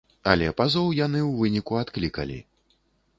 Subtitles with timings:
[0.31, 2.39] Але пазоў яны ў выніку адклікалі.